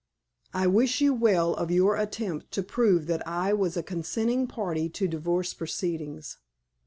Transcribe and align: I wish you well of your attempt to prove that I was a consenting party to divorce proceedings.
I 0.51 0.65
wish 0.65 0.99
you 0.99 1.13
well 1.13 1.53
of 1.53 1.69
your 1.69 1.95
attempt 1.95 2.49
to 2.53 2.63
prove 2.63 3.05
that 3.05 3.21
I 3.27 3.53
was 3.53 3.77
a 3.77 3.83
consenting 3.83 4.47
party 4.47 4.89
to 4.89 5.07
divorce 5.07 5.53
proceedings. 5.53 6.39